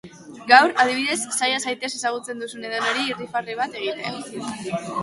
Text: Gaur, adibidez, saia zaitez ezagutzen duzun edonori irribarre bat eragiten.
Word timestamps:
Gaur, 0.51 0.71
adibidez, 0.83 1.17
saia 1.39 1.59
zaitez 1.65 1.91
ezagutzen 1.99 2.43
duzun 2.45 2.67
edonori 2.71 3.07
irribarre 3.13 3.61
bat 3.63 3.81
eragiten. 3.83 4.79